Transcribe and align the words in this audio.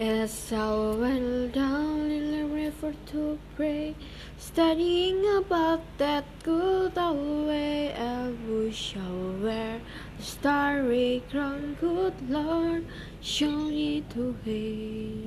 As 0.00 0.52
I 0.52 0.74
went 0.96 1.52
down 1.52 2.10
in 2.10 2.32
the 2.32 2.52
river 2.52 2.92
to 3.12 3.38
pray, 3.54 3.94
studying 4.36 5.24
about 5.36 5.82
that 5.98 6.24
good 6.42 6.98
old 6.98 7.46
way, 7.46 7.94
I 7.94 8.30
wish 8.48 8.74
shall 8.74 9.36
wear 9.40 9.80
the 10.16 10.22
starry 10.24 11.22
crown, 11.30 11.76
good 11.80 12.28
Lord, 12.28 12.86
show 13.20 13.52
me 13.52 14.02
the 14.08 14.34
way. 14.44 15.22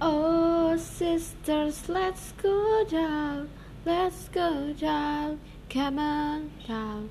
Oh, 0.00 0.76
sisters, 0.76 1.88
let's 1.88 2.32
go 2.42 2.84
down, 2.90 3.50
let's 3.86 4.28
go 4.30 4.72
down, 4.72 5.38
come 5.70 6.00
on 6.00 6.50
down. 6.66 7.08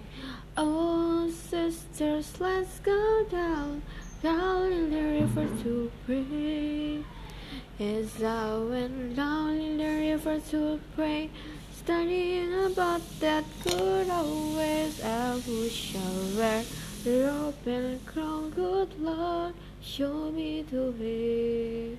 Oh, 0.57 1.31
sisters, 1.31 2.33
let's 2.41 2.79
go 2.79 3.25
down 3.31 3.81
down 4.23 4.71
in 4.71 4.89
the 4.89 5.21
river 5.21 5.47
to 5.63 5.91
pray. 6.05 7.03
As 7.79 8.23
I 8.23 8.57
went 8.57 9.15
down 9.15 9.57
in 9.57 9.77
the 9.77 9.83
river 9.83 10.39
to 10.49 10.79
pray, 10.95 11.29
studying 11.75 12.53
about 12.65 13.01
that 13.19 13.45
good 13.63 14.09
old 14.09 14.57
ways, 14.57 15.03
I 15.03 15.35
wish 15.47 15.95
I 15.95 16.37
wear 16.37 16.63
the 17.03 17.53
and 17.65 18.05
crown. 18.05 18.49
Good 18.49 18.99
Lord, 18.99 19.53
show 19.81 20.31
me 20.31 20.63
the 20.63 20.91
way. 20.91 21.97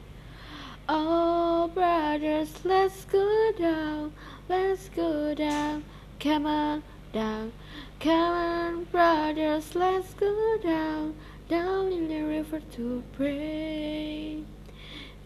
Oh, 0.89 1.71
brothers, 1.73 2.53
let's 2.65 3.05
go 3.05 3.53
down, 3.59 4.13
let's 4.49 4.89
go 4.89 5.35
down, 5.35 5.85
come 6.19 6.47
on 6.47 6.83
down, 7.13 7.53
come 8.01 8.13
on, 8.13 8.85
brothers, 8.85 9.75
let's 9.75 10.13
go 10.15 10.59
down 10.63 11.15
down 11.49 11.91
in 11.93 12.09
the 12.09 12.23
river 12.23 12.61
to 12.73 13.03
pray. 13.17 14.45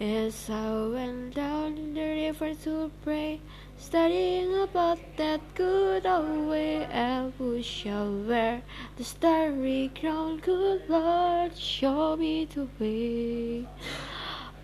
As 0.01 0.49
I 0.49 0.87
went 0.87 1.35
down 1.35 1.77
in 1.77 1.95
the 1.95 2.01
river 2.01 2.55
to 2.65 2.91
pray, 3.03 3.41
studying 3.77 4.55
about 4.63 4.99
that 5.17 5.41
good 5.55 6.07
old 6.07 6.49
way, 6.49 6.87
I 6.87 7.31
shall 7.63 8.13
wear 8.13 8.63
the 8.97 9.05
starry 9.05 9.91
crown. 10.01 10.39
Good 10.39 10.83
Lord, 10.89 11.57
show 11.59 12.17
me 12.17 12.47
the 12.47 12.69
way. 12.79 13.67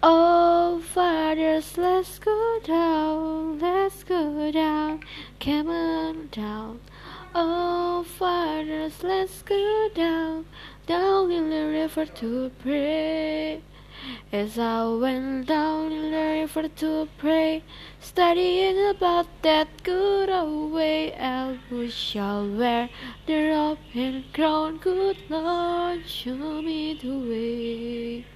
Oh, 0.00 0.80
fathers, 0.94 1.76
let's 1.76 2.20
go 2.20 2.60
down, 2.62 3.58
let's 3.58 4.04
go 4.04 4.52
down, 4.52 5.00
come 5.40 5.68
on 5.68 6.28
down. 6.30 6.80
Oh, 7.34 8.04
fathers, 8.04 9.02
let's 9.02 9.42
go 9.42 9.88
down, 9.94 10.46
river 11.88 12.04
to 12.04 12.50
pray. 12.62 13.62
As 14.30 14.58
I 14.58 14.84
went 14.84 15.46
down 15.46 15.90
in 15.90 16.10
the 16.10 16.26
river 16.40 16.68
to 16.68 17.08
pray, 17.16 17.64
studying 17.98 18.90
about 18.90 19.26
that 19.40 19.68
good 19.82 20.28
old 20.28 20.72
way, 20.72 21.14
I 21.14 21.56
shall 21.88 22.46
wear 22.46 22.90
the 23.26 23.36
robe 23.48 23.78
and 23.94 24.22
crown. 24.34 24.76
Good 24.76 25.16
Lord, 25.30 26.06
show 26.06 26.60
me 26.60 26.98
the 27.00 27.16
way. 27.30 28.26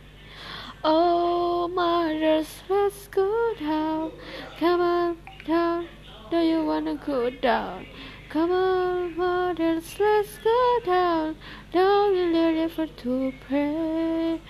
Oh, 0.83 1.69
mothers, 1.69 2.63
let's 2.71 3.07
go 3.09 3.55
down. 3.61 4.13
Come 4.59 4.81
on 4.81 5.19
down. 5.47 5.89
Do 6.31 6.39
you 6.39 6.65
wanna 6.65 6.95
go 6.95 7.29
down? 7.29 7.87
Come 8.33 8.51
on, 8.51 9.15
mothers, 9.15 10.01
let's 10.01 10.39
go 10.39 10.79
down, 10.87 11.37
down 11.71 12.17
in 12.17 12.33
the 12.33 12.63
river 12.63 12.87
to 12.87 13.31
pray. 13.47 14.41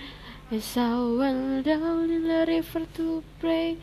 As 0.52 0.76
I 0.76 1.00
went 1.18 1.64
down 1.64 2.08
in 2.08 2.28
the 2.28 2.44
river 2.46 2.86
to 2.94 3.24
pray, 3.40 3.78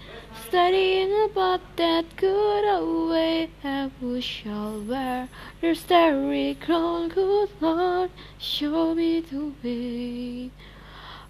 studying 0.48 1.12
about 1.30 1.60
that 1.76 2.16
good 2.16 2.64
old 2.64 3.10
way, 3.10 3.50
I 3.62 3.90
shall 4.22 4.80
wear 4.84 5.28
the 5.60 5.76
starry 5.76 6.58
crown. 6.62 7.10
Good 7.10 7.50
Lord, 7.60 8.12
show 8.38 8.96
me 8.96 9.20
the 9.20 9.52
way. 9.62 10.52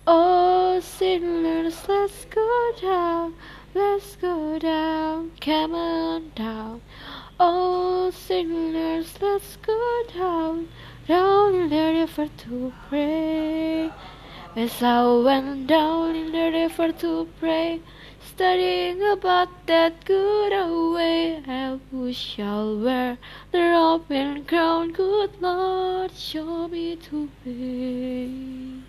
Oh, 0.06 0.80
sinners, 0.80 1.88
let's 1.88 2.26
go 2.26 2.72
down, 2.80 3.34
let's 3.74 4.16
go 4.18 4.60
down, 4.60 5.32
come 5.42 5.74
on 5.74 6.32
down. 6.36 6.82
Oh, 7.42 8.12
sinners, 8.12 9.14
let's 9.22 9.56
go 9.62 10.04
down, 10.14 10.68
down 11.08 11.56
in 11.56 11.70
the 11.70 12.02
river 12.02 12.28
to 12.40 12.74
pray. 12.90 13.90
As 14.58 14.84
I 14.84 15.06
went 15.24 15.68
down 15.68 16.18
in 16.18 16.34
the 16.34 16.52
river 16.52 16.92
to 16.92 17.30
pray, 17.40 17.80
studying 18.20 19.02
about 19.04 19.48
that 19.68 20.04
good 20.04 20.52
old 20.52 20.96
way, 20.96 21.42
I 21.48 21.80
shall 22.12 22.78
wear 22.78 23.18
the 23.54 23.60
and 24.10 24.46
crown. 24.46 24.92
Good 24.92 25.42
Lord, 25.42 26.12
show 26.12 26.68
me 26.68 26.98
to 26.98 27.30
way. 27.46 28.84